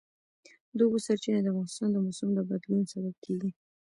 د 0.75 0.79
اوبو 0.85 0.97
سرچینې 1.05 1.41
د 1.43 1.47
افغانستان 1.51 1.89
د 1.91 1.97
موسم 2.05 2.29
د 2.35 2.39
بدلون 2.49 2.83
سبب 2.93 3.15
کېږي. 3.25 3.49